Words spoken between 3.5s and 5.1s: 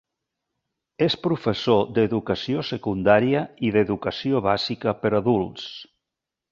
i d'educació bàsica